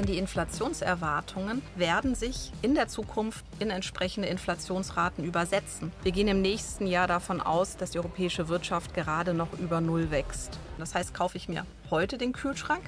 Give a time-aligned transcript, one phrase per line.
[0.00, 5.92] Denn die Inflationserwartungen werden sich in der Zukunft in entsprechende Inflationsraten übersetzen.
[6.02, 10.10] Wir gehen im nächsten Jahr davon aus, dass die europäische Wirtschaft gerade noch über Null
[10.10, 10.58] wächst.
[10.78, 12.80] Das heißt, kaufe ich mir heute den Kühlschrank,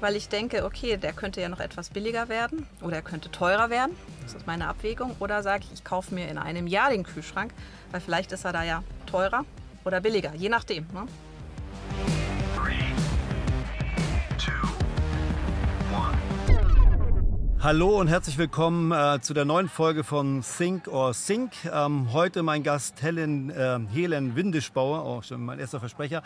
[0.00, 3.68] weil ich denke, okay, der könnte ja noch etwas billiger werden oder er könnte teurer
[3.68, 3.94] werden.
[4.22, 5.14] Das ist meine Abwägung.
[5.18, 7.52] Oder sage ich, ich kaufe mir in einem Jahr den Kühlschrank,
[7.90, 9.44] weil vielleicht ist er da ja teurer
[9.84, 10.86] oder billiger, je nachdem.
[10.94, 11.06] Ne?
[17.66, 21.50] Hallo und herzlich willkommen äh, zu der neuen Folge von Think or Sync.
[21.64, 26.22] Ähm, heute mein Gast Helen, äh, Helen Windischbauer, oh, schon mein erster Versprecher,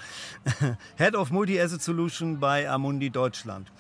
[0.99, 3.73] Head of Multi-Asset Solution bei Amundi Deutschland.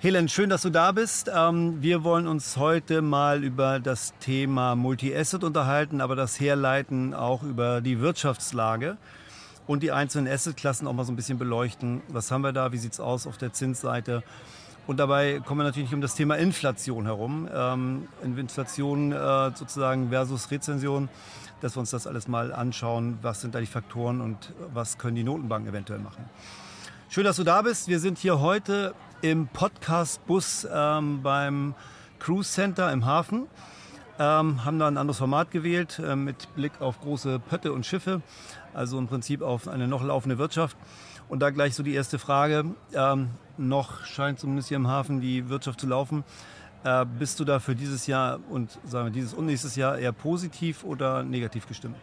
[0.00, 1.30] Helen, schön, dass du da bist.
[1.34, 7.42] Ähm, wir wollen uns heute mal über das Thema Multi-Asset unterhalten, aber das herleiten auch
[7.42, 8.98] über die Wirtschaftslage
[9.66, 12.02] und die einzelnen Assetklassen auch mal so ein bisschen beleuchten.
[12.08, 12.70] Was haben wir da?
[12.72, 14.22] Wie sieht es aus auf der Zinsseite?
[14.86, 17.48] Und dabei kommen wir natürlich um das Thema Inflation herum.
[17.52, 21.08] Ähm, Inflation äh, sozusagen versus Rezension,
[21.60, 23.18] dass wir uns das alles mal anschauen.
[23.20, 26.24] Was sind da die Faktoren und was können die Notenbanken eventuell machen?
[27.08, 27.88] Schön, dass du da bist.
[27.88, 31.74] Wir sind hier heute im Podcast-Bus ähm, beim
[32.20, 33.48] Cruise Center im Hafen.
[34.20, 38.22] Ähm, haben da ein anderes Format gewählt äh, mit Blick auf große Pötte und Schiffe,
[38.72, 40.76] also im Prinzip auf eine noch laufende Wirtschaft.
[41.28, 42.64] Und da gleich so die erste Frage.
[42.94, 46.24] Ähm, noch scheint zumindest hier im Hafen die Wirtschaft zu laufen.
[46.84, 50.12] Äh, bist du da für dieses Jahr und sagen wir dieses und nächstes Jahr eher
[50.12, 51.96] positiv oder negativ gestimmt?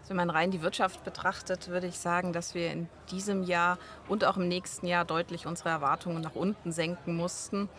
[0.00, 3.78] Also wenn man rein die Wirtschaft betrachtet, würde ich sagen, dass wir in diesem Jahr
[4.06, 7.70] und auch im nächsten Jahr deutlich unsere Erwartungen nach unten senken mussten.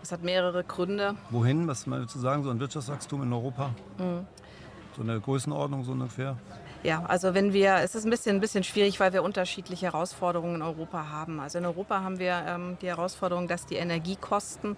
[0.00, 1.14] Das hat mehrere Gründe.
[1.30, 1.66] Wohin?
[1.68, 3.70] Was mal zu sagen, so ein Wirtschaftswachstum in Europa?
[3.98, 4.26] Mhm.
[4.96, 6.36] So eine Größenordnung so ungefähr?
[6.82, 10.56] Ja, also wenn wir, es ist ein bisschen, ein bisschen schwierig, weil wir unterschiedliche Herausforderungen
[10.56, 11.38] in Europa haben.
[11.38, 14.76] Also in Europa haben wir ähm, die Herausforderung, dass die Energiekosten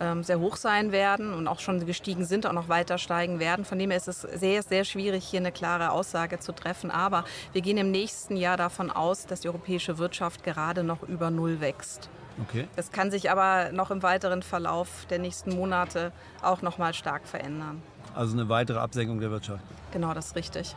[0.00, 3.64] ähm, sehr hoch sein werden und auch schon gestiegen sind, auch noch weiter steigen werden.
[3.64, 6.90] Von dem her ist es sehr, sehr schwierig, hier eine klare Aussage zu treffen.
[6.90, 11.30] Aber wir gehen im nächsten Jahr davon aus, dass die europäische Wirtschaft gerade noch über
[11.30, 12.08] Null wächst.
[12.48, 12.66] Okay.
[12.74, 16.12] Das kann sich aber noch im weiteren Verlauf der nächsten Monate
[16.42, 17.82] auch noch mal stark verändern.
[18.14, 19.62] Also eine weitere Absenkung der Wirtschaft.
[19.92, 20.74] Genau, das ist richtig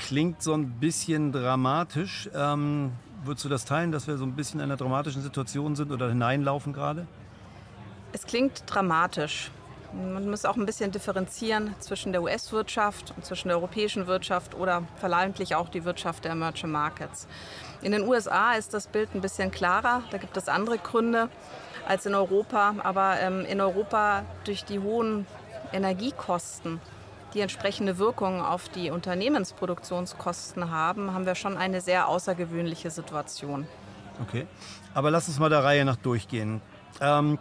[0.00, 2.28] klingt so ein bisschen dramatisch.
[2.34, 2.92] Ähm,
[3.24, 6.08] würdest du das teilen, dass wir so ein bisschen in einer dramatischen Situation sind oder
[6.08, 7.06] hineinlaufen gerade?
[8.12, 9.50] Es klingt dramatisch.
[9.92, 14.84] Man muss auch ein bisschen differenzieren zwischen der US-Wirtschaft und zwischen der europäischen Wirtschaft oder
[14.96, 17.26] verleihentlich auch die Wirtschaft der Emerging Markets.
[17.82, 20.02] In den USA ist das Bild ein bisschen klarer.
[20.10, 21.28] Da gibt es andere Gründe
[21.88, 22.76] als in Europa.
[22.82, 25.26] Aber ähm, in Europa durch die hohen
[25.72, 26.80] Energiekosten
[27.34, 33.66] die entsprechende Wirkung auf die Unternehmensproduktionskosten haben, haben wir schon eine sehr außergewöhnliche Situation.
[34.22, 34.46] Okay,
[34.94, 36.60] aber lass uns mal der Reihe nach durchgehen.
[37.00, 37.38] Ähm,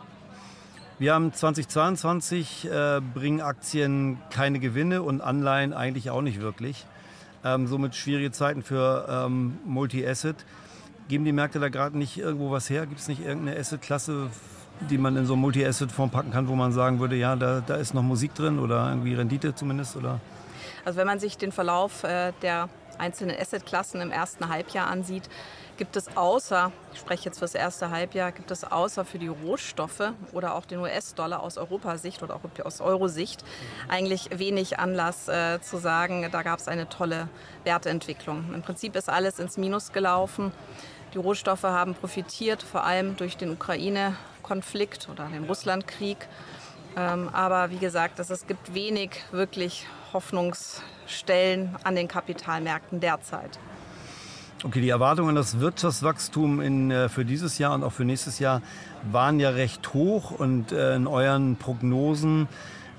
[0.98, 6.86] wir haben 2022, äh, bringen Aktien keine Gewinne und Anleihen eigentlich auch nicht wirklich.
[7.44, 10.46] Ähm, somit schwierige Zeiten für ähm, Multi-Asset.
[11.08, 12.86] Geben die Märkte da gerade nicht irgendwo was her?
[12.86, 14.30] Gibt es nicht irgendeine Asset-Klasse,
[14.90, 17.76] die man in so einen Multi-Asset-Fonds packen kann, wo man sagen würde, ja, da, da
[17.76, 19.96] ist noch Musik drin oder irgendwie Rendite zumindest?
[19.96, 20.20] Oder?
[20.86, 25.30] Also wenn man sich den Verlauf äh, der einzelnen Assetklassen im ersten Halbjahr ansieht,
[25.78, 29.30] gibt es außer, ich spreche jetzt für das erste Halbjahr, gibt es außer für die
[29.30, 33.46] Rohstoffe oder auch den US-Dollar aus Europasicht oder auch aus Eurosicht
[33.88, 37.30] eigentlich wenig Anlass äh, zu sagen, da gab es eine tolle
[37.64, 38.54] Wertentwicklung.
[38.54, 40.52] Im Prinzip ist alles ins Minus gelaufen.
[41.14, 44.16] Die Rohstoffe haben profitiert, vor allem durch den Ukraine
[44.50, 46.18] Konflikt oder den Russlandkrieg.
[46.98, 53.60] Ähm, aber wie gesagt, es gibt wenig wirklich Hoffnungsstellen an den Kapitalmärkten derzeit.
[54.64, 58.40] Okay, die Erwartungen an das Wirtschaftswachstum in, äh, für dieses Jahr und auch für nächstes
[58.40, 58.62] Jahr
[59.12, 62.50] waren ja recht hoch und äh, in euren Prognosen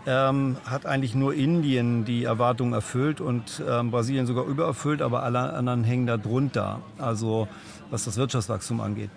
[0.06, 5.52] ähm, hat eigentlich nur Indien die Erwartungen erfüllt und ähm, Brasilien sogar übererfüllt, aber alle
[5.52, 7.48] anderen hängen da drunter, also
[7.90, 9.10] was das Wirtschaftswachstum angeht.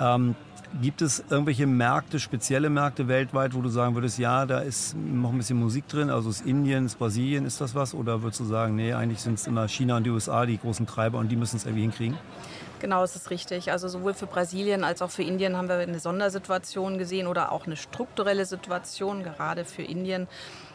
[0.00, 0.34] Ähm,
[0.80, 5.32] Gibt es irgendwelche Märkte, spezielle Märkte weltweit, wo du sagen würdest, ja, da ist noch
[5.32, 7.92] ein bisschen Musik drin, also ist Indien, ist Brasilien, ist das was?
[7.92, 10.86] Oder würdest du sagen, nee, eigentlich sind es immer China und die USA die großen
[10.86, 12.16] Treiber und die müssen es irgendwie hinkriegen?
[12.78, 13.72] Genau, es ist richtig.
[13.72, 17.66] Also sowohl für Brasilien als auch für Indien haben wir eine Sondersituation gesehen oder auch
[17.66, 20.28] eine strukturelle Situation, gerade für Indien.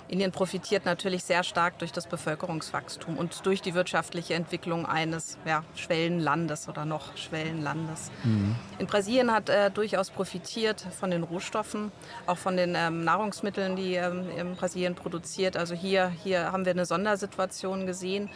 [0.07, 5.63] Indien profitiert natürlich sehr stark durch das Bevölkerungswachstum und durch die wirtschaftliche Entwicklung eines ja,
[5.75, 8.12] Schwellenlandes oder noch Schwellenlandes.
[8.24, 8.56] Mhm.
[8.78, 11.92] In Brasilien hat äh, durchaus profitiert von den Rohstoffen,
[12.28, 15.57] auch von den ähm, Nahrungsmitteln, die ähm, in Brasilien produziert.
[15.57, 18.30] Also hier, hier haben wir eine Sondersituation gesehen.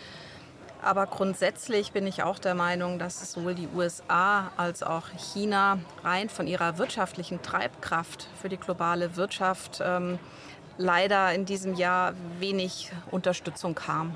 [0.81, 6.29] Aber grundsätzlich bin ich auch der Meinung, dass sowohl die USA als auch China rein
[6.29, 10.19] von ihrer wirtschaftlichen Treibkraft für die globale Wirtschaft ähm,
[10.79, 14.15] leider in diesem Jahr wenig Unterstützung kam.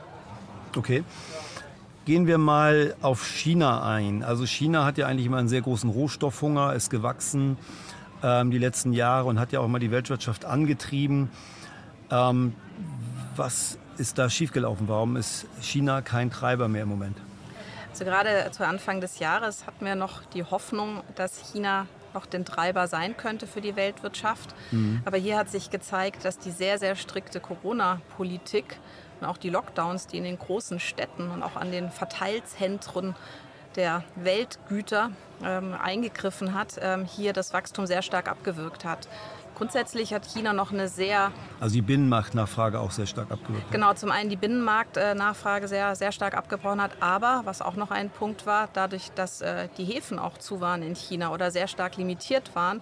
[0.76, 1.04] Okay.
[2.06, 4.24] Gehen wir mal auf China ein.
[4.24, 7.58] Also China hat ja eigentlich immer einen sehr großen Rohstoffhunger, ist gewachsen
[8.24, 11.30] ähm, die letzten Jahre und hat ja auch mal die Weltwirtschaft angetrieben.
[12.10, 12.56] Ähm,
[13.36, 14.88] was ist da schiefgelaufen?
[14.88, 17.18] Warum ist China kein Treiber mehr im Moment?
[17.92, 22.46] Also gerade zu Anfang des Jahres hatten wir noch die Hoffnung, dass China noch den
[22.46, 24.56] Treiber sein könnte für die Weltwirtschaft.
[24.72, 25.02] Mhm.
[25.06, 28.78] Aber hier hat sich gezeigt, dass die sehr, sehr strikte Corona-Politik
[29.22, 33.16] und auch die Lockdowns, die in den großen Städten und auch an den Verteilzentren
[33.76, 35.12] der Weltgüter
[35.44, 39.08] ähm, eingegriffen hat, ähm, hier das Wachstum sehr stark abgewirkt hat.
[39.56, 41.32] Grundsätzlich hat China noch eine sehr...
[41.60, 43.66] Also die Binnenmarktnachfrage auch sehr stark abgebrochen.
[43.72, 46.92] Genau, zum einen die Binnenmarktnachfrage sehr, sehr stark abgebrochen hat.
[47.02, 50.82] Aber, was auch noch ein Punkt war, dadurch, dass äh, die Häfen auch zu waren
[50.82, 52.82] in China oder sehr stark limitiert waren,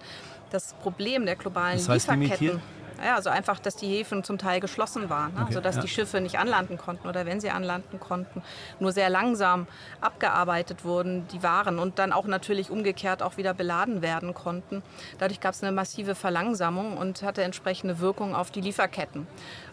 [0.50, 2.46] das Problem der globalen das heißt Lieferketten...
[2.46, 2.81] Limitiert?
[3.02, 5.42] Ja, also einfach, dass die Häfen zum Teil geschlossen waren, ne?
[5.42, 5.82] okay, sodass ja.
[5.82, 8.42] die Schiffe nicht anlanden konnten oder wenn sie anlanden konnten,
[8.78, 9.66] nur sehr langsam
[10.00, 14.82] abgearbeitet wurden, die Waren und dann auch natürlich umgekehrt auch wieder beladen werden konnten.
[15.18, 19.26] Dadurch gab es eine massive Verlangsamung und hatte entsprechende Wirkung auf die Lieferketten.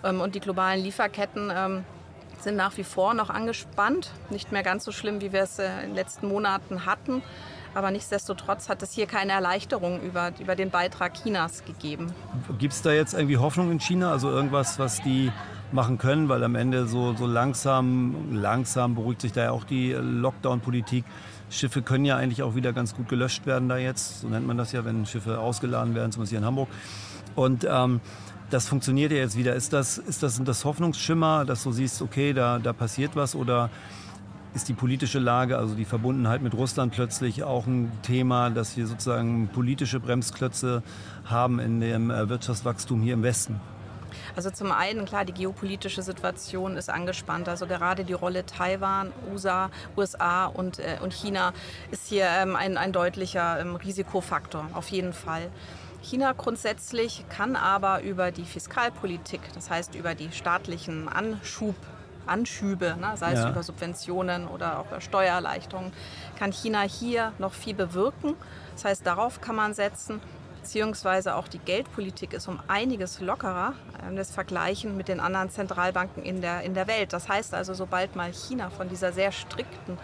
[0.04, 1.86] Ähm, und die globalen Lieferketten ähm,
[2.40, 5.68] sind nach wie vor noch angespannt, nicht mehr ganz so schlimm, wie wir es äh,
[5.82, 7.22] in den letzten Monaten hatten.
[7.74, 12.12] Aber nichtsdestotrotz hat es hier keine Erleichterung über, über den Beitrag Chinas gegeben.
[12.58, 14.12] Gibt es da jetzt irgendwie Hoffnung in China?
[14.12, 15.32] Also irgendwas, was die
[15.72, 16.30] machen können?
[16.30, 21.06] Weil am Ende so, so langsam, langsam beruhigt sich da ja auch die Lockdown-Politik.
[21.50, 24.22] Schiffe können ja eigentlich auch wieder ganz gut gelöscht werden da jetzt.
[24.22, 26.70] So nennt man das ja, wenn Schiffe ausgeladen werden, zumindest hier in Hamburg.
[27.36, 28.02] Und ähm,
[28.50, 29.54] das funktioniert ja jetzt wieder.
[29.56, 33.36] Ist das, ist das das Hoffnungsschimmer, dass du siehst, okay, da, da passiert was?
[33.36, 33.70] Oder
[34.54, 38.88] ist die politische Lage, also die Verbundenheit mit Russland plötzlich auch ein Thema, dass wir
[38.88, 40.84] sozusagen politische Bremsklötze
[41.26, 43.60] haben in dem äh, Wirtschaftswachstum hier im Westen?
[44.36, 47.48] Also zum einen, klar, die geopolitische Situation ist angespannt.
[47.48, 51.54] Also gerade die Rolle Taiwan, USA, USA und, äh, und China
[51.92, 55.50] ist hier ähm, ein, ein deutlicher ähm, Risikofaktor, auf jeden Fall.
[56.02, 61.76] China grundsätzlich kann aber über die Fiskalpolitik, das heißt über die staatlichen Anschub
[62.30, 63.50] Anschübe, ne, sei es ja.
[63.50, 65.92] über Subventionen oder auch über Steuererleichterungen,
[66.38, 68.36] kann China hier noch viel bewirken.
[68.74, 70.22] Das heißt, darauf kann man setzen.
[70.62, 73.74] Beziehungsweise auch die Geldpolitik ist um einiges lockerer,
[74.10, 77.14] wir es vergleichen mit den anderen Zentralbanken in der, in der Welt.
[77.14, 79.98] Das heißt also, sobald mal China von dieser sehr strikten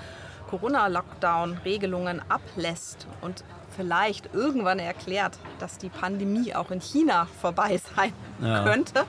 [0.50, 3.44] Corona-Lockdown-Regelungen ablässt und
[3.76, 8.64] vielleicht irgendwann erklärt, dass die Pandemie auch in China vorbei sein ja.
[8.64, 9.04] könnte,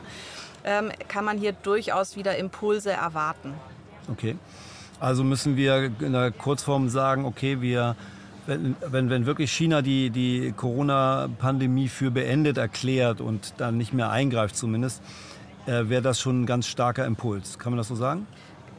[0.67, 3.55] ähm, kann man hier durchaus wieder Impulse erwarten.
[4.11, 4.37] Okay.
[5.01, 7.97] Also müssen wir in der Kurzform sagen, okay, wir,
[8.47, 14.11] wenn, wenn, wenn wirklich China die, die Corona-Pandemie für beendet erklärt und dann nicht mehr
[14.11, 15.03] eingreift zumindest,
[15.67, 17.59] äh, wäre das schon ein ganz starker Impuls.
[17.59, 18.27] Kann man das so sagen?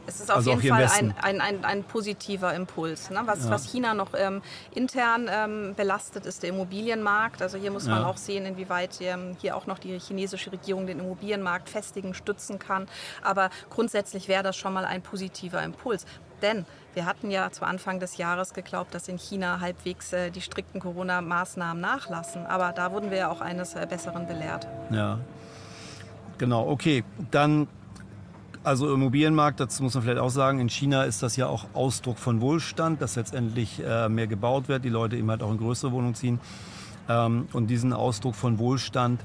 [0.08, 3.10] Es ist auf also jeden Fall ein, ein, ein, ein, positiver Impuls.
[3.10, 3.20] Ne?
[3.26, 3.50] Was, ja.
[3.50, 4.40] was, China noch ähm,
[4.74, 7.42] intern ähm, belastet, ist der Immobilienmarkt.
[7.42, 8.08] Also hier muss man ja.
[8.08, 12.88] auch sehen, inwieweit ähm, hier auch noch die chinesische Regierung den Immobilienmarkt festigen, stützen kann.
[13.22, 16.06] Aber grundsätzlich wäre das schon mal ein positiver Impuls.
[16.40, 20.40] Denn wir hatten ja zu Anfang des Jahres geglaubt, dass in China halbwegs äh, die
[20.40, 22.46] strikten Corona-Maßnahmen nachlassen.
[22.46, 24.66] Aber da wurden wir ja auch eines äh, Besseren belehrt.
[24.90, 25.18] Ja,
[26.38, 26.66] genau.
[26.66, 27.68] Okay, dann
[28.64, 32.18] also Immobilienmarkt, dazu muss man vielleicht auch sagen, in China ist das ja auch Ausdruck
[32.18, 35.92] von Wohlstand, dass letztendlich äh, mehr gebaut wird, die Leute eben halt auch in größere
[35.92, 36.40] Wohnungen ziehen.
[37.08, 39.24] Ähm, und diesen Ausdruck von Wohlstand,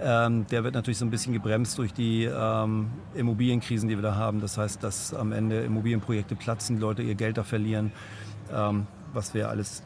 [0.00, 4.16] ähm, der wird natürlich so ein bisschen gebremst durch die ähm, Immobilienkrisen, die wir da
[4.16, 4.40] haben.
[4.40, 7.92] Das heißt, dass am Ende Immobilienprojekte platzen, die Leute ihr Geld da verlieren,
[8.52, 9.82] ähm, was wir alles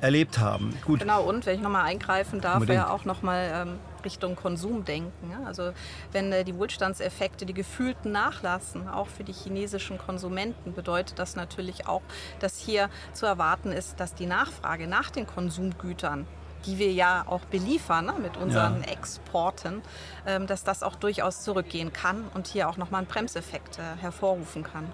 [0.00, 0.74] erlebt haben.
[0.84, 1.00] Gut.
[1.00, 3.68] Genau, und wenn ich nochmal eingreifen darf, ja auch nochmal ähm,
[4.04, 5.32] Richtung Konsum denken.
[5.46, 5.72] Also
[6.12, 11.86] wenn äh, die Wohlstandseffekte, die gefühlten nachlassen, auch für die chinesischen Konsumenten, bedeutet das natürlich
[11.86, 12.02] auch,
[12.40, 16.26] dass hier zu erwarten ist, dass die Nachfrage nach den Konsumgütern
[16.66, 18.88] die wir ja auch beliefern ne, mit unseren ja.
[18.88, 19.82] Exporten,
[20.26, 24.62] ähm, dass das auch durchaus zurückgehen kann und hier auch nochmal einen Bremseffekt äh, hervorrufen
[24.62, 24.86] kann.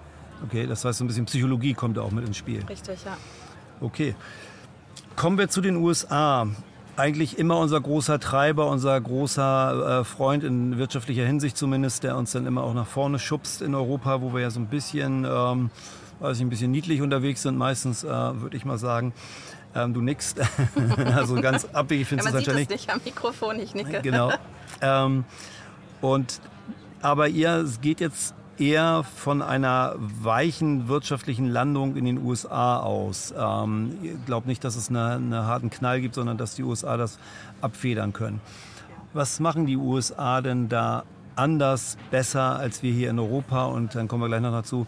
[0.43, 2.63] Okay, das heißt, so ein bisschen Psychologie kommt da auch mit ins Spiel.
[2.65, 3.15] Richtig, ja.
[3.79, 4.15] Okay.
[5.15, 6.47] Kommen wir zu den USA.
[6.97, 12.31] Eigentlich immer unser großer Treiber, unser großer äh, Freund in wirtschaftlicher Hinsicht zumindest, der uns
[12.31, 15.71] dann immer auch nach vorne schubst in Europa, wo wir ja so ein bisschen, ähm,
[16.19, 19.13] weiß ich, ein bisschen niedlich unterwegs sind, meistens, äh, würde ich mal sagen.
[19.73, 20.41] Ähm, du nickst.
[21.15, 22.87] also ganz abwegig findest ja, du es anscheinend nicht.
[22.87, 24.01] nicht am Mikrofon, ich nicke.
[24.01, 24.31] Genau.
[24.83, 25.25] Ähm,
[25.99, 26.39] und,
[27.01, 33.33] aber ihr geht jetzt eher von einer weichen wirtschaftlichen Landung in den USA aus.
[33.37, 36.95] Ähm, ich glaube nicht, dass es einen eine harten Knall gibt, sondern dass die USA
[36.95, 37.17] das
[37.59, 38.39] abfedern können.
[39.13, 41.03] Was machen die USA denn da
[41.35, 43.65] anders, besser als wir hier in Europa?
[43.65, 44.85] Und dann kommen wir gleich noch dazu,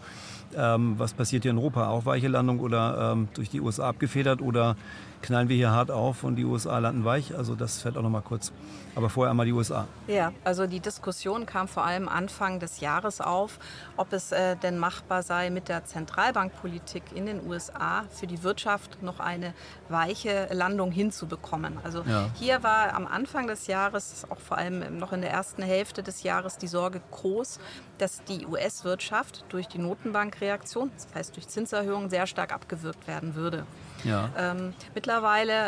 [0.56, 1.88] ähm, was passiert hier in Europa?
[1.88, 4.76] Auch weiche Landung oder ähm, durch die USA abgefedert oder
[5.24, 7.34] knallen wir hier hart auf und die USA landen weich?
[7.34, 8.52] Also das fällt auch noch mal kurz.
[8.94, 9.88] Aber vorher einmal die USA.
[10.06, 13.58] Ja, also die Diskussion kam vor allem Anfang des Jahres auf,
[13.96, 19.02] ob es äh, denn machbar sei, mit der Zentralbankpolitik in den USA für die Wirtschaft
[19.02, 19.52] noch eine
[19.88, 21.78] weiche Landung hinzubekommen.
[21.82, 22.30] Also ja.
[22.34, 26.22] hier war am Anfang des Jahres, auch vor allem noch in der ersten Hälfte des
[26.22, 27.58] Jahres, die Sorge groß,
[27.98, 33.66] dass die US-Wirtschaft durch die Notenbankreaktion, das heißt durch Zinserhöhungen, sehr stark abgewürgt werden würde.
[34.04, 34.28] Ja.
[34.36, 35.13] Ähm, mittlerweile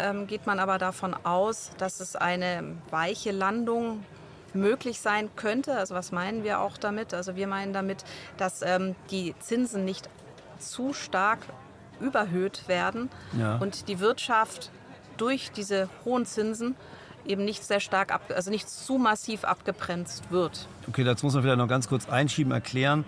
[0.04, 4.04] ähm, geht man aber davon aus, dass es eine weiche Landung
[4.54, 5.76] möglich sein könnte.
[5.76, 7.14] Also was meinen wir auch damit?
[7.14, 8.04] Also wir meinen damit,
[8.36, 10.08] dass ähm, die Zinsen nicht
[10.58, 11.40] zu stark
[12.00, 13.56] überhöht werden ja.
[13.56, 14.70] und die Wirtschaft
[15.16, 16.76] durch diese hohen Zinsen
[17.26, 20.68] eben nicht sehr stark, ab, also nicht zu massiv abgebremst wird.
[20.88, 23.04] Okay, dazu muss man vielleicht noch ganz kurz einschieben, erklären.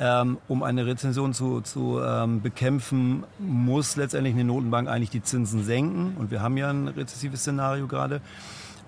[0.00, 5.64] Ähm, um eine Rezension zu, zu ähm, bekämpfen, muss letztendlich eine Notenbank eigentlich die Zinsen
[5.64, 6.16] senken.
[6.16, 8.20] Und wir haben ja ein rezessives Szenario gerade.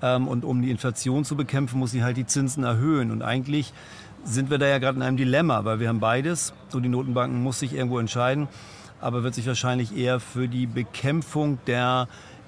[0.02, 3.10] Ähm, und um die Inflation zu bekämpfen, muss sie halt die Zinsen erhöhen.
[3.10, 3.72] Und eigentlich
[4.24, 6.52] sind wir da ja gerade in einem Dilemma, weil wir haben beides.
[6.72, 8.48] Und die Notenbanken muss sich irgendwo entscheiden,
[9.00, 12.06] aber wird sich wahrscheinlich eher für die Bekämpfung der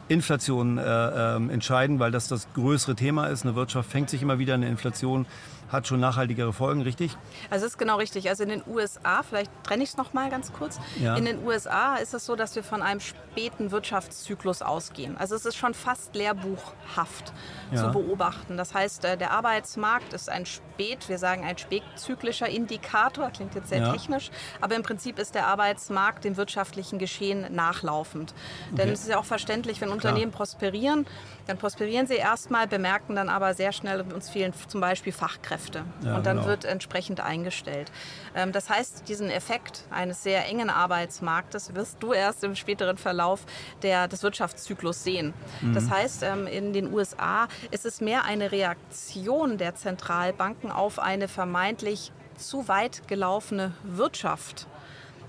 [0.09, 3.45] Inflation äh, äh, entscheiden, weil das das größere Thema ist.
[3.45, 5.27] Eine Wirtschaft fängt sich immer wieder eine Inflation
[5.73, 7.17] hat schon nachhaltigere Folgen, richtig?
[7.51, 8.29] Also das ist genau richtig.
[8.29, 10.79] Also in den USA, vielleicht trenne ich es noch mal ganz kurz.
[11.01, 11.17] Ja.
[11.17, 15.17] In den USA ist es so, dass wir von einem späten Wirtschaftszyklus ausgehen.
[15.17, 17.33] Also es ist schon fast lehrbuchhaft
[17.71, 17.79] ja.
[17.79, 18.57] zu beobachten.
[18.57, 23.71] Das heißt, äh, der Arbeitsmarkt ist ein spät, wir sagen ein spätzyklischer Indikator, klingt jetzt
[23.71, 23.93] sehr ja.
[23.93, 28.35] technisch, aber im Prinzip ist der Arbeitsmarkt dem wirtschaftlichen Geschehen nachlaufend.
[28.73, 28.83] Okay.
[28.83, 30.47] Denn es ist ja auch verständlich, wenn Unternehmen Klar.
[30.47, 31.07] prosperieren,
[31.47, 35.62] dann prosperieren sie erstmal, bemerken dann aber sehr schnell, uns fehlen zum Beispiel Fachkräfte.
[36.05, 36.49] Ja, und dann genau.
[36.49, 37.91] wird entsprechend eingestellt.
[38.35, 43.45] Ähm, das heißt, diesen Effekt eines sehr engen Arbeitsmarktes wirst du erst im späteren Verlauf
[43.83, 45.35] der, des Wirtschaftszyklus sehen.
[45.61, 45.75] Mhm.
[45.75, 51.29] Das heißt, ähm, in den USA ist es mehr eine Reaktion der Zentralbanken auf eine
[51.29, 54.67] vermeintlich zu weit gelaufene Wirtschaft.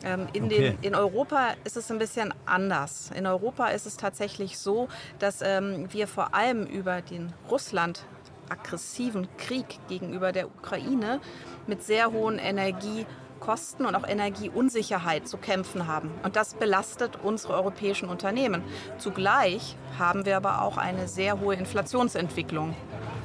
[0.04, 0.72] Ähm, in, okay.
[0.72, 3.12] den, in Europa ist es ein bisschen anders.
[3.16, 8.06] In Europa ist es tatsächlich so, dass ähm, wir vor allem über den Russland
[8.50, 11.20] aggressiven Krieg gegenüber der Ukraine
[11.68, 16.12] mit sehr hohen Energiekosten und auch Energieunsicherheit zu kämpfen haben.
[16.24, 18.64] Und das belastet unsere europäischen Unternehmen.
[18.98, 22.76] Zugleich haben wir aber auch eine sehr hohe Inflationsentwicklung.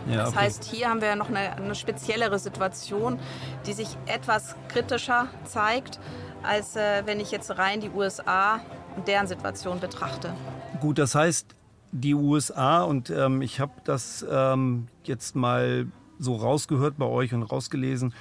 [0.07, 0.25] Ja, okay.
[0.25, 3.19] Das heißt, hier haben wir noch eine, eine speziellere Situation,
[3.67, 5.99] die sich etwas kritischer zeigt
[6.43, 8.61] als äh, wenn ich jetzt rein die USA
[8.97, 10.33] und deren Situation betrachte.
[10.81, 11.55] Gut, das heißt,
[11.93, 15.87] die USA, und ähm, ich habe das ähm, jetzt mal
[16.19, 18.13] so rausgehört bei euch und rausgelesen,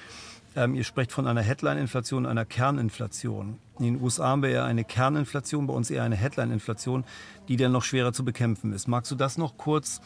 [0.56, 3.60] ähm, ihr sprecht von einer Headline-Inflation, einer Kerninflation.
[3.80, 7.04] In den USA haben wir eher eine Kerninflation, bei uns eher eine Headline-Inflation,
[7.48, 8.88] die dann noch schwerer zu bekämpfen ist.
[8.88, 10.02] Magst du das noch kurz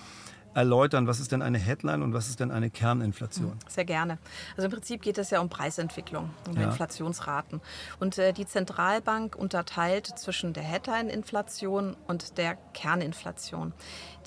[0.53, 3.58] erläutern, was ist denn eine Headline und was ist denn eine Kerninflation?
[3.67, 4.17] Sehr gerne.
[4.55, 6.63] Also im Prinzip geht es ja um Preisentwicklung, um ja.
[6.63, 7.62] Inflationsraten.
[8.00, 13.74] Und äh, die Zentralbank unterteilt zwischen der Headline-Inflation und der Kerninflation.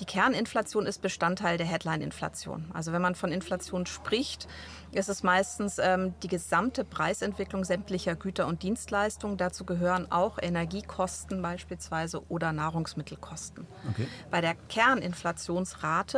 [0.00, 2.70] Die Kerninflation ist Bestandteil der Headline-Inflation.
[2.72, 4.48] Also wenn man von Inflation spricht,
[4.90, 9.36] ist es meistens ähm, die gesamte Preisentwicklung sämtlicher Güter und Dienstleistungen.
[9.36, 13.66] Dazu gehören auch Energiekosten beispielsweise oder Nahrungsmittelkosten.
[13.90, 14.06] Okay.
[14.30, 16.13] Bei der Kerninflationsrate,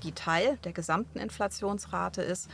[0.00, 2.50] die Teil der gesamten Inflationsrate ist,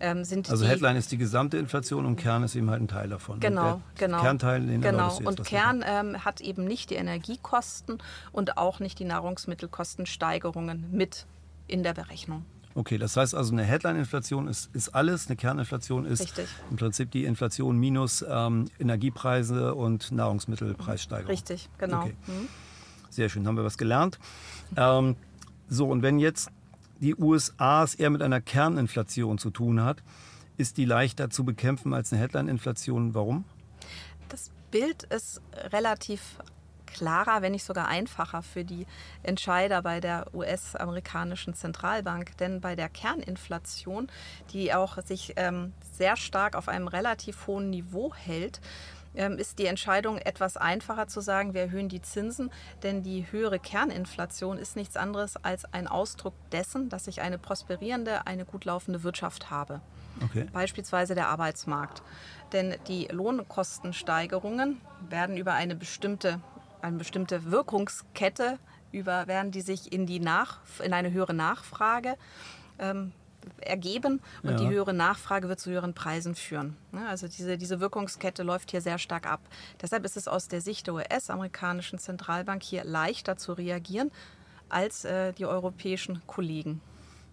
[0.00, 3.08] ähm, sind also Headline ist die gesamte Inflation und Kern ist eben halt ein Teil
[3.08, 3.38] davon.
[3.40, 4.20] Genau, genau.
[4.22, 5.18] Kernteil, den genau.
[5.24, 7.98] Und Kern ähm, hat eben nicht die Energiekosten
[8.32, 11.26] und auch nicht die Nahrungsmittelkostensteigerungen mit
[11.66, 12.44] in der Berechnung.
[12.74, 16.48] Okay, das heißt also, eine Headline-Inflation ist, ist alles, eine Kerninflation ist Richtig.
[16.70, 21.30] im Prinzip die Inflation minus ähm, Energiepreise und Nahrungsmittelpreissteigerung.
[21.30, 22.02] Richtig, genau.
[22.02, 22.14] Okay.
[22.26, 22.48] Mhm.
[23.10, 24.18] Sehr schön, haben wir was gelernt.
[24.76, 25.16] Ähm,
[25.68, 26.50] so, und wenn jetzt
[27.00, 30.02] die USA es eher mit einer Kerninflation zu tun hat,
[30.56, 33.14] ist die leichter zu bekämpfen als eine Headline-Inflation.
[33.14, 33.44] Warum?
[34.28, 35.40] Das Bild ist
[35.72, 36.36] relativ
[36.86, 38.86] klarer, wenn nicht sogar einfacher für die
[39.22, 42.36] Entscheider bei der US-amerikanischen Zentralbank.
[42.38, 44.08] Denn bei der Kerninflation,
[44.52, 48.60] die auch sich ähm, sehr stark auf einem relativ hohen Niveau hält,
[49.14, 52.50] ist die Entscheidung etwas einfacher zu sagen, wir erhöhen die Zinsen,
[52.82, 58.26] denn die höhere Kerninflation ist nichts anderes als ein Ausdruck dessen, dass ich eine prosperierende,
[58.26, 59.80] eine gut laufende Wirtschaft habe.
[60.24, 60.46] Okay.
[60.52, 62.02] Beispielsweise der Arbeitsmarkt.
[62.52, 66.40] Denn die Lohnkostensteigerungen werden über eine bestimmte,
[66.82, 68.58] eine bestimmte Wirkungskette
[68.92, 72.16] über, werden die sich in, die Nach, in eine höhere Nachfrage
[72.78, 73.12] ähm,
[73.60, 74.56] ergeben und ja.
[74.56, 76.76] die höhere Nachfrage wird zu höheren Preisen führen.
[76.92, 79.40] Ne, also diese, diese Wirkungskette läuft hier sehr stark ab.
[79.80, 84.10] Deshalb ist es aus der Sicht der US-amerikanischen Zentralbank hier leichter zu reagieren
[84.68, 86.80] als äh, die europäischen Kollegen.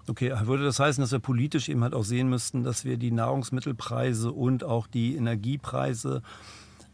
[0.10, 3.12] Okay, würde das heißen, dass wir politisch eben halt auch sehen müssten, dass wir die
[3.12, 6.22] Nahrungsmittelpreise und auch die Energiepreise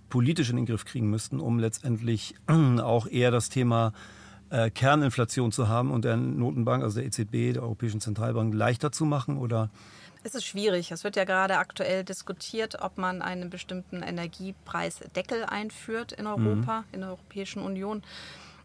[0.10, 4.22] politisch in den Griff kriegen müssten, um letztendlich auch eher das Thema äh,
[4.74, 9.38] Kerninflation zu haben und der Notenbank, also der EZB, der Europäischen Zentralbank, leichter zu machen?
[9.38, 9.69] Oder?
[10.24, 10.91] Es ist schwierig.
[10.91, 16.88] Es wird ja gerade aktuell diskutiert, ob man einen bestimmten Energiepreisdeckel einführt in Europa, mhm.
[16.93, 18.03] in der Europäischen Union.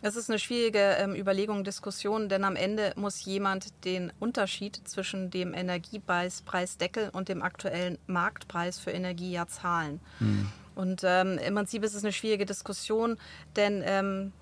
[0.01, 5.31] Es ist eine schwierige ähm, Überlegung, Diskussion, denn am Ende muss jemand den Unterschied zwischen
[5.31, 10.01] dem Energiepreisdeckel und dem aktuellen Marktpreis für Energie ja zahlen.
[10.21, 10.53] Mhm.
[10.77, 13.19] Und ähm, im Prinzip ist es eine schwierige Diskussion,
[13.57, 14.33] denn ähm,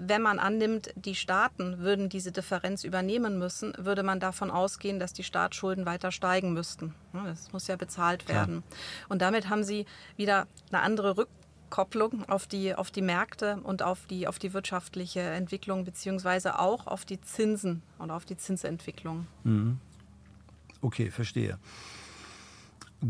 [0.00, 5.12] wenn man annimmt, die Staaten würden diese Differenz übernehmen müssen, würde man davon ausgehen, dass
[5.12, 6.94] die Staatsschulden weiter steigen müssten.
[7.12, 8.62] Das muss ja bezahlt werden.
[8.62, 9.08] Klar.
[9.08, 9.86] Und damit haben sie
[10.16, 15.20] wieder eine andere Rückkopplung auf die, auf die Märkte und auf die, auf die wirtschaftliche
[15.20, 19.26] Entwicklung, beziehungsweise auch auf die Zinsen und auf die Zinsentwicklung.
[19.42, 19.78] Mhm.
[20.80, 21.58] Okay, verstehe.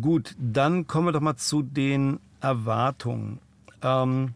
[0.00, 3.40] Gut, dann kommen wir doch mal zu den Erwartungen.
[3.82, 4.34] Ähm,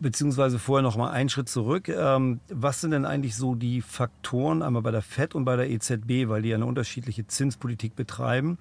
[0.00, 1.88] Beziehungsweise vorher noch mal einen Schritt zurück.
[1.88, 5.68] Ähm, was sind denn eigentlich so die Faktoren, einmal bei der FED und bei der
[5.70, 8.58] EZB, weil die ja eine unterschiedliche Zinspolitik betreiben?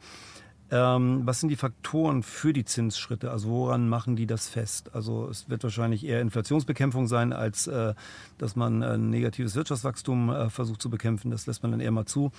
[0.69, 3.31] Ähm, was sind die Faktoren für die Zinsschritte?
[3.31, 4.93] Also woran machen die das fest?
[4.93, 7.93] Also es wird wahrscheinlich eher Inflationsbekämpfung sein, als äh,
[8.37, 11.31] dass man ein negatives Wirtschaftswachstum äh, versucht zu bekämpfen.
[11.31, 12.31] Das lässt man dann eher mal zu.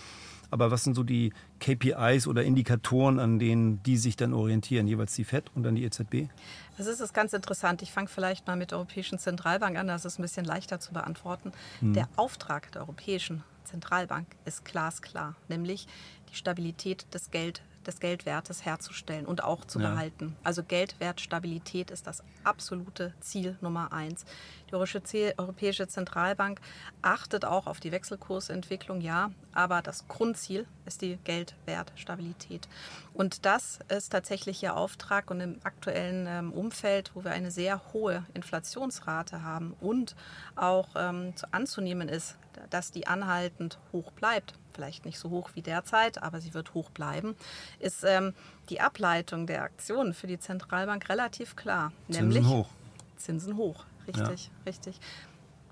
[0.51, 4.87] Aber was sind so die KPIs oder Indikatoren, an denen die sich dann orientieren?
[4.87, 6.29] Jeweils die FED und dann die EZB?
[6.77, 7.83] Das ist das ganz interessant.
[7.83, 9.89] Ich fange vielleicht mal mit der Europäischen Zentralbank an.
[9.89, 11.53] Das ist ein bisschen leichter zu beantworten.
[11.81, 11.95] Hm.
[11.95, 15.87] Der Auftrag der Europäischen Zentralbank ist glasklar, nämlich
[16.31, 19.91] die Stabilität des Geld des Geldwertes herzustellen und auch zu ja.
[19.91, 20.37] behalten.
[20.45, 24.25] Also Geldwertstabilität ist das absolute Ziel Nummer eins.
[24.71, 26.61] Die Europäische Zentralbank
[27.03, 32.69] achtet auch auf die Wechselkursentwicklung, ja, aber das Grundziel ist die Geldwertstabilität.
[33.15, 37.81] Und das ist tatsächlich ihr Auftrag und im aktuellen ähm, Umfeld, wo wir eine sehr
[37.93, 40.15] hohe Inflationsrate haben und
[40.55, 42.37] auch ähm, anzunehmen ist,
[42.71, 46.89] dass die anhaltend hoch bleibt, vielleicht nicht so hoch wie derzeit, aber sie wird hoch
[46.91, 47.35] bleiben,
[47.81, 48.33] ist ähm,
[48.71, 51.91] die Ableitung der Aktionen für die Zentralbank relativ klar.
[52.07, 52.69] Zinsen nämlich hoch.
[53.17, 54.53] Zinsen hoch, richtig, ja.
[54.67, 55.01] richtig.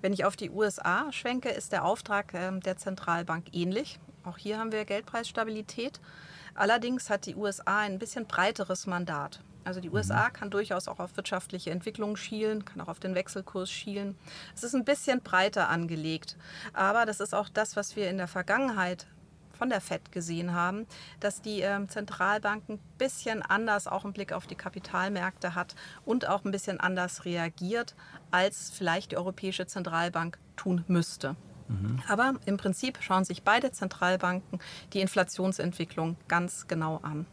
[0.01, 4.01] Wenn ich auf die USA schwenke, ist der Auftrag ähm, der Zentralbank ähnlich.
[4.25, 6.01] Auch hier haben wir Geldpreisstabilität.
[6.57, 9.41] Allerdings hat die USA ein bisschen breiteres Mandat.
[9.67, 10.33] Also die USA mhm.
[10.33, 14.17] kann durchaus auch auf wirtschaftliche Entwicklung schielen, kann auch auf den Wechselkurs schielen.
[14.55, 16.37] Es ist ein bisschen breiter angelegt.
[16.73, 19.09] Aber das ist auch das, was wir in der Vergangenheit
[19.57, 20.87] von der FED gesehen haben,
[21.19, 25.75] dass die ähm, Zentralbank ein bisschen anders auch im Blick auf die Kapitalmärkte hat
[26.05, 27.97] und auch ein bisschen anders reagiert,
[28.31, 31.35] als vielleicht die Europäische Zentralbank tun müsste.
[31.69, 32.03] Mhm.
[32.07, 34.61] Aber im Prinzip schauen sich beide Zentralbanken
[34.93, 37.27] die Inflationsentwicklung ganz genau an.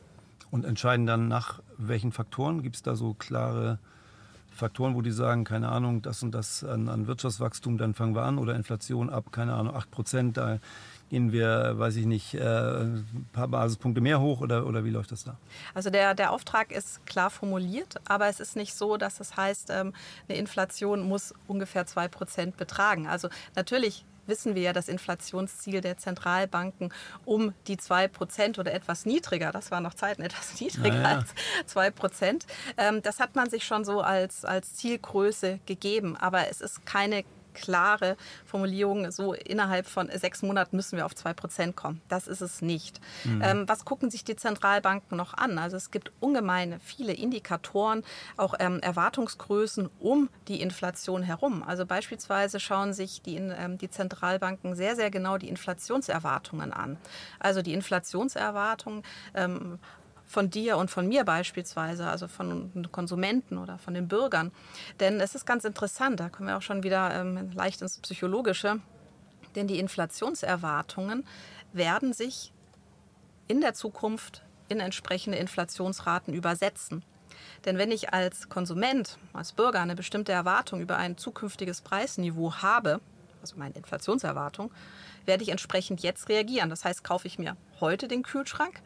[0.53, 2.61] Und entscheiden dann nach welchen Faktoren?
[2.61, 3.79] Gibt es da so klare
[4.51, 8.21] Faktoren, wo die sagen, keine Ahnung, das und das an, an Wirtschaftswachstum, dann fangen wir
[8.21, 10.59] an oder Inflation ab, keine Ahnung, 8 Prozent, da
[11.09, 15.11] gehen wir, weiß ich nicht, äh, ein paar Basispunkte mehr hoch oder, oder wie läuft
[15.11, 15.37] das da?
[15.73, 19.71] Also der, der Auftrag ist klar formuliert, aber es ist nicht so, dass es heißt,
[19.71, 19.91] ähm,
[20.29, 23.07] eine Inflation muss ungefähr 2 Prozent betragen.
[23.07, 26.93] Also natürlich wissen wir ja das Inflationsziel der Zentralbanken
[27.25, 31.17] um die 2 Prozent oder etwas niedriger, das war noch Zeiten etwas niedriger ja, ja.
[31.17, 31.33] als
[31.67, 32.45] 2 Prozent.
[32.77, 37.23] Ähm, das hat man sich schon so als, als Zielgröße gegeben, aber es ist keine
[37.53, 42.01] klare Formulierung, so innerhalb von sechs Monaten müssen wir auf zwei Prozent kommen.
[42.07, 42.99] Das ist es nicht.
[43.23, 43.41] Mhm.
[43.43, 45.57] Ähm, was gucken sich die Zentralbanken noch an?
[45.57, 48.03] Also es gibt ungemein viele Indikatoren,
[48.37, 51.63] auch ähm, Erwartungsgrößen um die Inflation herum.
[51.63, 56.97] Also beispielsweise schauen sich die, ähm, die Zentralbanken sehr, sehr genau die Inflationserwartungen an.
[57.39, 59.79] Also die Inflationserwartungen ähm,
[60.33, 64.51] von dir und von mir beispielsweise, also von Konsumenten oder von den Bürgern.
[64.99, 68.79] Denn es ist ganz interessant, da kommen wir auch schon wieder ähm, leicht ins Psychologische,
[69.55, 71.23] denn die Inflationserwartungen
[71.71, 72.51] werden sich
[73.47, 77.03] in der Zukunft in entsprechende Inflationsraten übersetzen.
[77.65, 83.01] Denn wenn ich als Konsument, als Bürger eine bestimmte Erwartung über ein zukünftiges Preisniveau habe,
[83.43, 84.71] also meine Inflationserwartung,
[85.25, 86.69] werde ich entsprechend jetzt reagieren.
[86.69, 88.81] Das heißt, kaufe ich mir heute den Kühlschrank,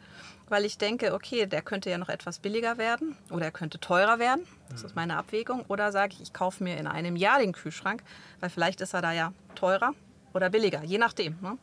[0.48, 4.18] weil ich denke, okay, der könnte ja noch etwas billiger werden oder er könnte teurer
[4.18, 4.46] werden.
[4.70, 5.64] Das ist meine Abwägung.
[5.68, 8.02] Oder sage ich, ich kaufe mir in einem Jahr den Kühlschrank,
[8.40, 9.94] weil vielleicht ist er da ja teurer
[10.34, 11.36] oder billiger, je nachdem.
[11.40, 11.56] Ne?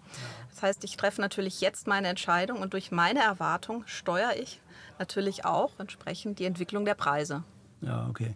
[0.50, 4.62] Das heißt, ich treffe natürlich jetzt meine Entscheidung und durch meine Erwartung steuere ich
[5.00, 7.44] natürlich auch entsprechend die Entwicklung der Preise.
[7.82, 8.36] Ja, okay.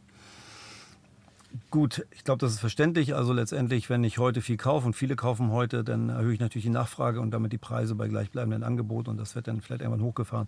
[1.71, 3.15] Gut, ich glaube, das ist verständlich.
[3.15, 6.65] Also letztendlich, wenn ich heute viel kaufe und viele kaufen heute, dann erhöhe ich natürlich
[6.65, 10.03] die Nachfrage und damit die Preise bei gleichbleibendem Angebot und das wird dann vielleicht irgendwann
[10.03, 10.47] hochgefahren.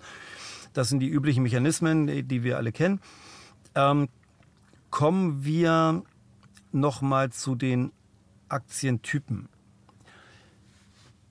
[0.74, 3.00] Das sind die üblichen Mechanismen, die wir alle kennen.
[3.74, 4.10] Ähm,
[4.92, 6.04] kommen wir
[6.72, 7.92] nochmal zu den
[8.50, 9.50] Aktientypen.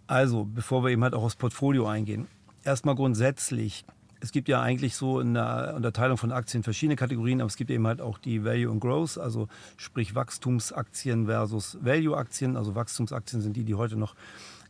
[0.06, 2.26] Also, bevor wir eben halt auch aufs Portfolio eingehen.
[2.64, 3.84] Erstmal grundsätzlich
[4.20, 7.70] es gibt ja eigentlich so in der Unterteilung von Aktien verschiedene Kategorien, aber es gibt
[7.70, 12.56] eben halt auch die Value and Growth, also sprich Wachstumsaktien versus Value-Aktien.
[12.56, 14.14] Also Wachstumsaktien sind die, die heute noch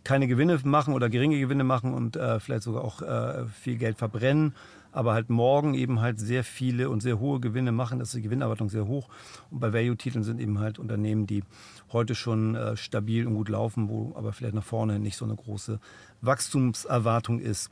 [0.05, 3.99] keine Gewinne machen oder geringe Gewinne machen und äh, vielleicht sogar auch äh, viel Geld
[3.99, 4.55] verbrennen,
[4.93, 7.99] aber halt morgen eben halt sehr viele und sehr hohe Gewinne machen.
[7.99, 9.09] Das ist die Gewinnerwartung sehr hoch.
[9.51, 11.45] Und bei Value-Titeln sind eben halt Unternehmen, die
[11.93, 15.37] heute schon äh, stabil und gut laufen, wo aber vielleicht nach vorne nicht so eine
[15.37, 15.81] große
[16.23, 17.71] Wachstumserwartung ist.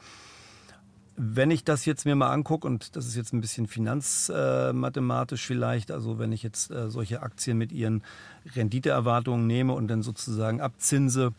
[1.21, 5.91] Wenn ich das jetzt mir mal angucke, und das ist jetzt ein bisschen finanzmathematisch vielleicht,
[5.91, 8.05] also wenn ich jetzt äh, solche Aktien mit ihren
[8.55, 11.33] Renditeerwartungen nehme und dann sozusagen abzinse,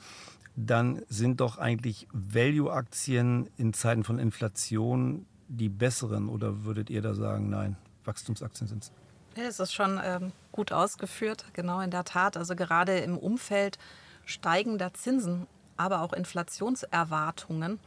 [0.58, 6.28] dann sind doch eigentlich Value-Aktien in Zeiten von Inflation die besseren.
[6.28, 8.92] Oder würdet ihr da sagen, nein, Wachstumsaktien sind es?
[9.38, 12.36] Ja, es ist schon ähm, gut ausgeführt, genau in der Tat.
[12.36, 13.78] Also gerade im Umfeld
[14.26, 17.80] steigender Zinsen, aber auch Inflationserwartungen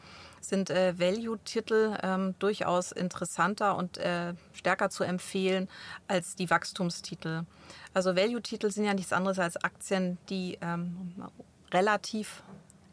[0.44, 5.68] sind äh, Value-Titel ähm, durchaus interessanter und äh, stärker zu empfehlen
[6.08, 7.44] als die Wachstumstitel.
[7.94, 11.14] Also Value-Titel sind ja nichts anderes als Aktien, die ähm,
[11.72, 12.42] relativ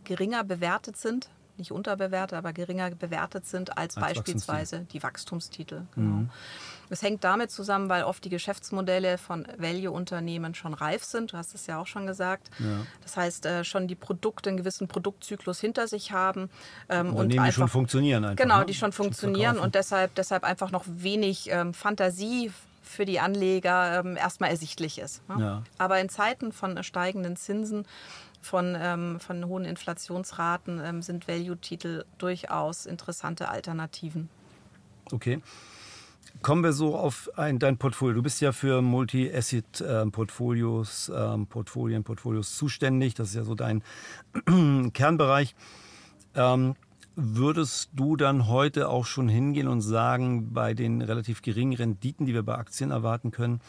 [0.04, 5.86] geringer bewertet sind nicht unterbewertet, aber geringer bewertet sind als, als beispielsweise die Wachstumstitel.
[5.94, 6.16] Genau.
[6.16, 6.30] Mhm.
[6.90, 11.34] Das hängt damit zusammen, weil oft die Geschäftsmodelle von Value-Unternehmen schon reif sind.
[11.34, 12.50] Du hast es ja auch schon gesagt.
[12.60, 12.86] Ja.
[13.04, 16.50] Das heißt, äh, schon die Produkte einen gewissen Produktzyklus hinter sich haben.
[16.90, 18.44] Ähm, und einfach, die schon funktionieren einfach.
[18.44, 18.66] Genau, ne?
[18.66, 24.18] die schon funktionieren und deshalb, deshalb einfach noch wenig ähm, Fantasie für die Anleger ähm,
[24.18, 25.28] erstmal ersichtlich ist.
[25.30, 25.36] Ne?
[25.40, 25.64] Ja.
[25.78, 27.86] Aber in Zeiten von steigenden Zinsen
[28.42, 34.30] von, ähm, von hohen Inflationsraten ähm, sind Value-Titel durchaus interessante Alternativen.
[35.12, 35.42] Okay.
[36.42, 38.16] Kommen wir so auf ein, dein Portfolio.
[38.16, 43.14] Du bist ja für Multi-Asset-Portfolios, ähm, Portfolien, Portfolios zuständig.
[43.14, 43.84] Das ist ja so dein
[44.94, 45.54] Kernbereich.
[46.36, 46.76] Ähm,
[47.18, 52.34] würdest du dann heute auch schon hingehen und sagen, bei den relativ geringen Renditen, die
[52.34, 53.60] wir bei Aktien erwarten können,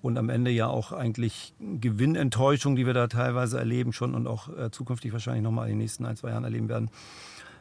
[0.00, 4.48] und am Ende ja auch eigentlich Gewinnenttäuschung, die wir da teilweise erleben schon und auch
[4.56, 6.90] äh, zukünftig wahrscheinlich nochmal in den nächsten ein, zwei Jahren erleben werden.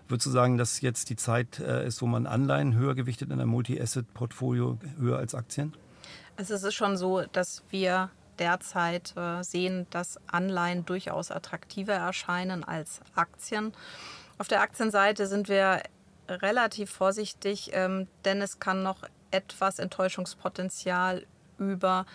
[0.08, 3.40] Würdest du sagen, dass jetzt die Zeit äh, ist, wo man Anleihen höher gewichtet in
[3.40, 5.74] einem Multi-Asset-Portfolio höher als Aktien?
[6.38, 12.64] Also es ist schon so, dass wir derzeit äh, sehen, dass Anleihen durchaus attraktiver erscheinen
[12.64, 13.74] als Aktien.
[14.38, 15.82] Auf der Aktienseite sind wir
[16.28, 21.26] relativ vorsichtig, ähm, denn es kann noch etwas Enttäuschungspotenzial
[21.58, 22.06] über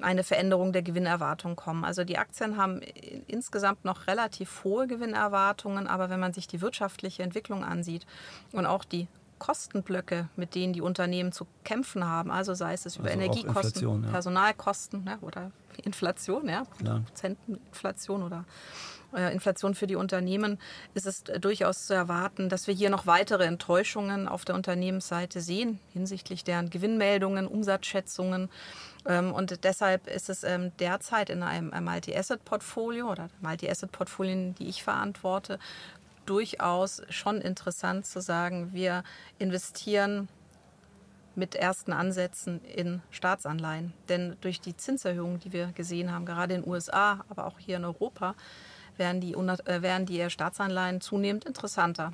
[0.00, 1.84] eine Veränderung der Gewinnerwartung kommen.
[1.84, 2.80] Also die Aktien haben
[3.26, 8.06] insgesamt noch relativ hohe Gewinnerwartungen, aber wenn man sich die wirtschaftliche Entwicklung ansieht
[8.52, 12.96] und auch die Kostenblöcke, mit denen die Unternehmen zu kämpfen haben, also sei es, es
[12.96, 14.10] über also Energiekosten, ja.
[14.10, 15.50] Personalkosten ne, oder
[15.84, 18.44] Inflation, ja, Prozenteninflation oder
[19.14, 20.58] Inflation für die Unternehmen,
[20.94, 25.78] ist es durchaus zu erwarten, dass wir hier noch weitere Enttäuschungen auf der Unternehmensseite sehen
[25.92, 28.50] hinsichtlich deren Gewinnmeldungen, Umsatzschätzungen.
[29.06, 35.58] Ähm, und deshalb ist es ähm, derzeit in einem Multi-Asset-Portfolio oder Multi-Asset-Portfolien, die ich verantworte,
[36.26, 39.04] durchaus schon interessant zu sagen, wir
[39.38, 40.28] investieren
[41.36, 43.92] mit ersten Ansätzen in Staatsanleihen.
[44.08, 47.76] Denn durch die Zinserhöhungen, die wir gesehen haben, gerade in den USA, aber auch hier
[47.76, 48.34] in Europa,
[48.96, 52.12] werden die, äh, werden die Staatsanleihen zunehmend interessanter.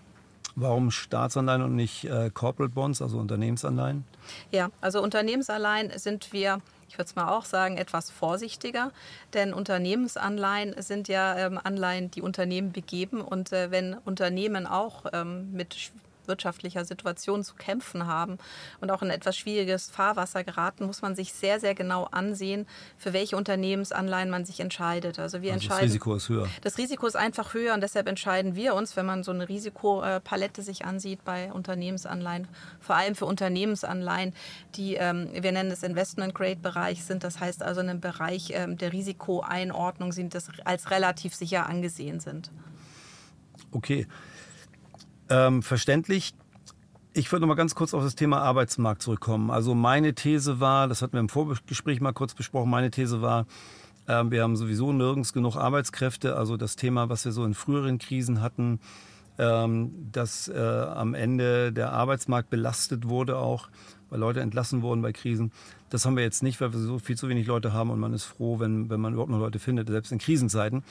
[0.57, 4.05] Warum Staatsanleihen und nicht äh, Corporate Bonds, also Unternehmensanleihen?
[4.51, 8.90] Ja, also Unternehmensanleihen sind wir ich würde es mal auch sagen, etwas vorsichtiger.
[9.33, 13.21] Denn Unternehmensanleihen sind ja ähm, Anleihen, die Unternehmen begeben.
[13.21, 15.93] Und äh, wenn Unternehmen auch ähm, mit
[16.31, 18.38] wirtschaftlicher Situation zu kämpfen haben
[18.81, 22.66] und auch in etwas schwieriges Fahrwasser geraten, muss man sich sehr, sehr genau ansehen,
[22.97, 25.19] für welche Unternehmensanleihen man sich entscheidet.
[25.19, 25.83] Also wir also entscheiden.
[25.83, 26.49] Das Risiko ist höher.
[26.62, 30.62] Das Risiko ist einfach höher und deshalb entscheiden wir uns, wenn man so eine Risikopalette
[30.62, 32.49] sich ansieht bei Unternehmensanleihen,
[32.81, 34.33] vor allem für Unternehmensanleihen,
[34.77, 37.25] die, ähm, wir nennen es Investment-Grade-Bereich sind.
[37.25, 42.21] Das heißt also in einem Bereich ähm, der Risikoeinordnung sind das als relativ sicher angesehen
[42.21, 42.51] sind.
[43.73, 44.07] Okay.
[45.31, 46.35] Ähm, verständlich.
[47.12, 49.51] Ich würde noch mal ganz kurz auf das Thema Arbeitsmarkt zurückkommen.
[49.51, 53.47] Also meine These war, das hatten wir im Vorgespräch mal kurz besprochen, meine These war,
[54.07, 56.37] äh, wir haben sowieso nirgends genug Arbeitskräfte.
[56.37, 58.81] Also das Thema, was wir so in früheren Krisen hatten,
[59.38, 63.69] ähm, dass äh, am Ende der Arbeitsmarkt belastet wurde auch,
[64.11, 65.53] weil Leute entlassen wurden bei Krisen.
[65.88, 68.12] Das haben wir jetzt nicht, weil wir so viel zu wenig Leute haben und man
[68.12, 70.83] ist froh, wenn, wenn man überhaupt noch Leute findet, selbst in Krisenzeiten.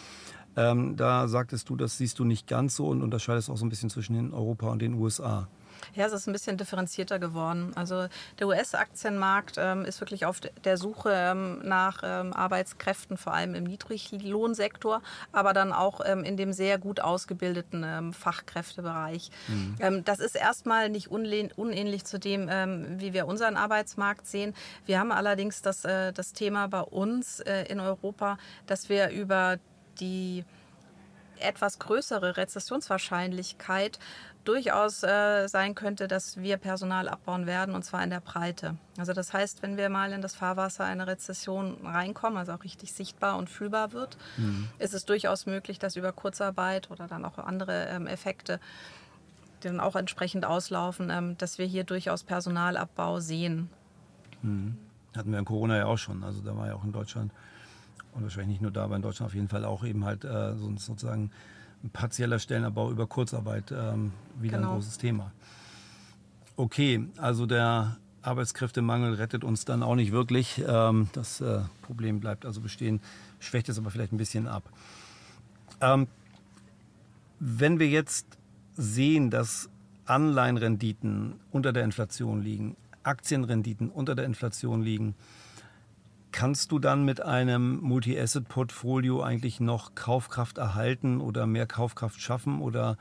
[0.59, 3.69] Ähm, da sagtest du, das siehst du nicht ganz so und unterscheidest auch so ein
[3.69, 5.47] bisschen zwischen Europa und den USA.
[5.95, 7.71] Ja, es ist ein bisschen differenzierter geworden.
[7.75, 8.07] Also
[8.39, 13.63] der US-Aktienmarkt ähm, ist wirklich auf der Suche ähm, nach ähm, Arbeitskräften, vor allem im
[13.63, 19.31] Niedriglohnsektor, aber dann auch ähm, in dem sehr gut ausgebildeten ähm, Fachkräftebereich.
[19.47, 19.75] Mhm.
[19.79, 22.49] Ähm, das ist erstmal nicht unähnlich zu dem,
[22.97, 24.53] wie wir unseren Arbeitsmarkt sehen.
[24.85, 29.57] Wir haben allerdings das, äh, das Thema bei uns äh, in Europa, dass wir über
[29.99, 30.45] die
[31.39, 33.99] etwas größere Rezessionswahrscheinlichkeit
[34.43, 38.77] durchaus äh, sein könnte, dass wir Personal abbauen werden und zwar in der Breite.
[38.97, 42.93] Also das heißt, wenn wir mal in das Fahrwasser einer Rezession reinkommen, also auch richtig
[42.93, 44.67] sichtbar und fühlbar wird, mhm.
[44.79, 48.59] ist es durchaus möglich, dass über Kurzarbeit oder dann auch andere ähm, Effekte,
[49.61, 53.69] die dann auch entsprechend auslaufen, ähm, dass wir hier durchaus Personalabbau sehen.
[54.41, 54.77] Mhm.
[55.15, 56.23] Hatten wir in Corona ja auch schon.
[56.23, 57.31] Also da war ja auch in Deutschland
[58.13, 60.55] und wahrscheinlich nicht nur da, aber in Deutschland auf jeden Fall auch eben halt äh,
[60.55, 61.31] sozusagen
[61.83, 64.71] ein partieller Stellenabbau über Kurzarbeit ähm, wieder genau.
[64.71, 65.31] ein großes Thema.
[66.55, 70.61] Okay, also der Arbeitskräftemangel rettet uns dann auch nicht wirklich.
[70.67, 72.99] Ähm, das äh, Problem bleibt also bestehen,
[73.39, 74.63] schwächt es aber vielleicht ein bisschen ab.
[75.79, 76.07] Ähm,
[77.39, 78.25] wenn wir jetzt
[78.75, 79.69] sehen, dass
[80.05, 85.15] Anleihenrenditen unter der Inflation liegen, Aktienrenditen unter der Inflation liegen,
[86.31, 92.97] Kannst du dann mit einem Multi-Asset-Portfolio eigentlich noch Kaufkraft erhalten oder mehr Kaufkraft schaffen oder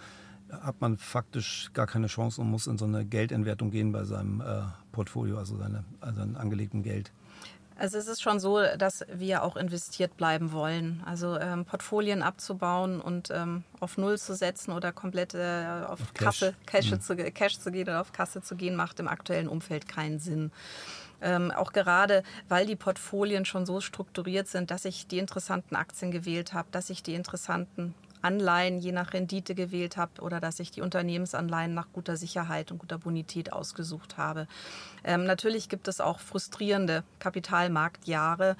[0.50, 4.40] hat man faktisch gar keine Chance und muss in so eine Geldentwertung gehen bei seinem
[4.40, 4.62] äh,
[4.92, 7.12] Portfolio, also seine, also seinem angelegten Geld?
[7.78, 11.00] Also es ist schon so, dass wir auch investiert bleiben wollen.
[11.06, 16.14] Also ähm, Portfolien abzubauen und ähm, auf Null zu setzen oder komplett äh, auf, auf,
[16.14, 17.00] Kasse, Cash, mhm.
[17.00, 20.50] zu, Cash zu gehen oder auf Kasse zu gehen, macht im aktuellen Umfeld keinen Sinn.
[21.20, 26.10] Ähm, auch gerade, weil die Portfolien schon so strukturiert sind, dass ich die interessanten Aktien
[26.10, 30.70] gewählt habe, dass ich die interessanten Anleihen je nach Rendite gewählt habe oder dass ich
[30.70, 34.46] die Unternehmensanleihen nach guter Sicherheit und guter Bonität ausgesucht habe.
[35.04, 38.56] Ähm, natürlich gibt es auch frustrierende Kapitalmarktjahre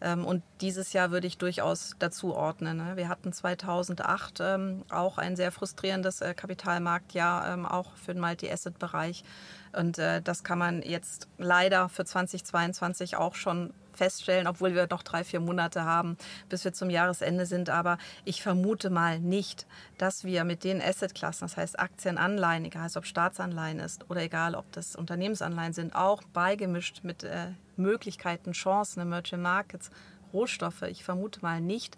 [0.00, 2.78] ähm, und dieses Jahr würde ich durchaus dazu ordnen.
[2.78, 2.96] Ne?
[2.96, 9.24] Wir hatten 2008 ähm, auch ein sehr frustrierendes äh, Kapitalmarktjahr, ähm, auch für den Multi-Asset-Bereich.
[9.72, 15.02] Und äh, das kann man jetzt leider für 2022 auch schon feststellen, obwohl wir noch
[15.02, 16.16] drei, vier Monate haben,
[16.48, 17.70] bis wir zum Jahresende sind.
[17.70, 19.66] Aber ich vermute mal nicht,
[19.98, 24.54] dass wir mit den Assetklassen, das heißt Aktien, Anleihen, egal ob Staatsanleihen ist oder egal
[24.54, 29.90] ob das Unternehmensanleihen sind, auch beigemischt mit äh, Möglichkeiten, Chancen, Emerging Markets,
[30.32, 30.82] Rohstoffe.
[30.82, 31.96] Ich vermute mal nicht,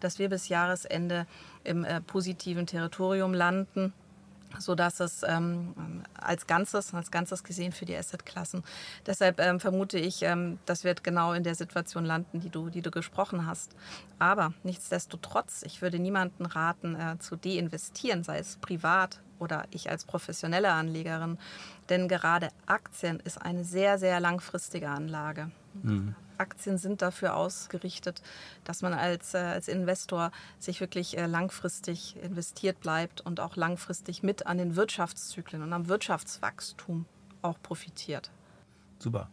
[0.00, 1.26] dass wir bis Jahresende
[1.64, 3.92] im äh, positiven Territorium landen
[4.58, 8.62] sodass es ähm, als Ganzes, als Ganzes gesehen für die Assetklassen.
[9.06, 12.82] Deshalb ähm, vermute ich, ähm, das wird genau in der Situation landen, die du, die
[12.82, 13.74] du gesprochen hast.
[14.18, 20.04] Aber nichtsdestotrotz, ich würde niemanden raten, äh, zu deinvestieren, sei es privat oder ich als
[20.04, 21.38] professionelle Anlegerin.
[21.88, 25.50] Denn gerade Aktien ist eine sehr, sehr langfristige Anlage.
[25.82, 26.14] Mhm.
[26.38, 28.22] Aktien sind dafür ausgerichtet,
[28.64, 34.22] dass man als, äh, als Investor sich wirklich äh, langfristig investiert bleibt und auch langfristig
[34.22, 37.06] mit an den Wirtschaftszyklen und am Wirtschaftswachstum
[37.42, 38.30] auch profitiert.
[38.98, 39.28] Super.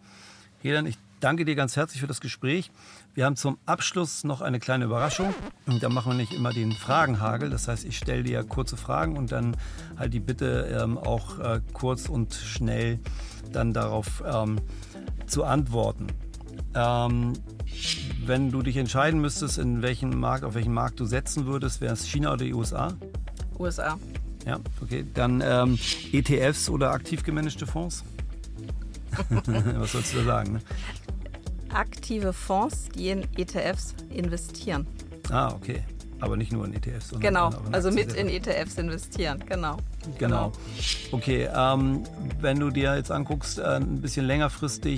[0.60, 2.72] Helen, ich danke dir ganz herzlich für das Gespräch.
[3.14, 5.34] Wir haben zum Abschluss noch eine kleine Überraschung.
[5.66, 7.50] Und da machen wir nicht immer den Fragenhagel.
[7.50, 9.58] Das heißt, ich stelle dir kurze Fragen und dann
[9.98, 13.00] halt die Bitte ähm, auch äh, kurz und schnell
[13.52, 14.60] dann darauf ähm,
[15.28, 16.08] zu antworten.
[16.76, 17.34] Ähm,
[18.26, 21.94] wenn du dich entscheiden müsstest, in welchen Markt, auf welchen Markt du setzen würdest, wäre
[21.94, 22.94] es China oder die USA?
[23.60, 23.98] USA.
[24.46, 25.06] Ja, okay.
[25.14, 25.80] Dann ähm,
[26.12, 28.04] ETFs oder aktiv gemanagte Fonds?
[29.78, 30.54] Was sollst du da sagen?
[30.54, 30.62] Ne?
[31.74, 34.86] Aktive Fonds, die in ETFs investieren.
[35.30, 35.84] Ah, okay.
[36.22, 37.10] Aber nicht nur in ETFs.
[37.10, 39.78] Sondern Genau, auch also mit in ETFs investieren, genau.
[40.18, 40.54] Genau.
[41.12, 42.04] Okay, ähm,
[42.40, 44.94] wenn du dir jetzt anguckst, äh, ein bisschen längerfristig